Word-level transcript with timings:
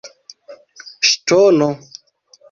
ŝtono 1.09 1.67